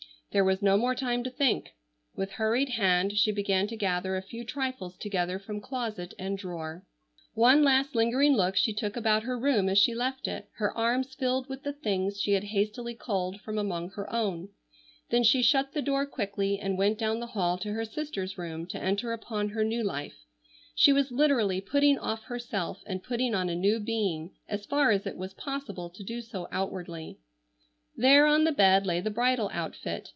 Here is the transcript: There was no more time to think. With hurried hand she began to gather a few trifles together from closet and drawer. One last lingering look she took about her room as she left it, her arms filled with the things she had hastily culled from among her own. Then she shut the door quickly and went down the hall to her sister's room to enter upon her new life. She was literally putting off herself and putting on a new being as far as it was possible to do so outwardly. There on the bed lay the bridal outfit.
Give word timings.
There 0.33 0.45
was 0.45 0.61
no 0.61 0.77
more 0.77 0.95
time 0.95 1.25
to 1.25 1.29
think. 1.29 1.71
With 2.15 2.31
hurried 2.31 2.69
hand 2.69 3.17
she 3.17 3.33
began 3.33 3.67
to 3.67 3.75
gather 3.75 4.15
a 4.15 4.21
few 4.21 4.45
trifles 4.45 4.97
together 4.97 5.37
from 5.39 5.59
closet 5.59 6.13
and 6.17 6.37
drawer. 6.37 6.85
One 7.33 7.63
last 7.63 7.95
lingering 7.95 8.31
look 8.37 8.55
she 8.55 8.71
took 8.71 8.95
about 8.95 9.23
her 9.23 9.37
room 9.37 9.67
as 9.67 9.77
she 9.77 9.93
left 9.93 10.29
it, 10.29 10.47
her 10.53 10.71
arms 10.71 11.15
filled 11.15 11.49
with 11.49 11.63
the 11.63 11.73
things 11.73 12.21
she 12.21 12.31
had 12.31 12.45
hastily 12.45 12.95
culled 12.95 13.41
from 13.41 13.57
among 13.57 13.89
her 13.89 14.09
own. 14.09 14.47
Then 15.09 15.25
she 15.25 15.41
shut 15.41 15.73
the 15.73 15.81
door 15.81 16.05
quickly 16.05 16.57
and 16.57 16.77
went 16.77 16.97
down 16.97 17.19
the 17.19 17.27
hall 17.35 17.57
to 17.57 17.73
her 17.73 17.83
sister's 17.83 18.37
room 18.37 18.65
to 18.67 18.81
enter 18.81 19.11
upon 19.11 19.49
her 19.49 19.65
new 19.65 19.83
life. 19.83 20.15
She 20.73 20.93
was 20.93 21.11
literally 21.11 21.59
putting 21.59 21.99
off 21.99 22.23
herself 22.23 22.83
and 22.85 23.03
putting 23.03 23.35
on 23.35 23.49
a 23.49 23.55
new 23.55 23.81
being 23.81 24.31
as 24.47 24.65
far 24.65 24.91
as 24.91 25.05
it 25.05 25.17
was 25.17 25.33
possible 25.33 25.89
to 25.89 26.05
do 26.05 26.21
so 26.21 26.47
outwardly. 26.53 27.19
There 27.97 28.27
on 28.27 28.45
the 28.45 28.53
bed 28.53 28.85
lay 28.87 29.01
the 29.01 29.11
bridal 29.11 29.49
outfit. 29.51 30.09